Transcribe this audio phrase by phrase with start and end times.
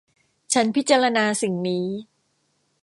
[0.53, 1.85] ฉันพิจารณาสิ่งนี้